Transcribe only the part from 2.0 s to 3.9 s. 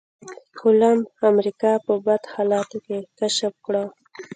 بد حالاتو کې کشف کړه.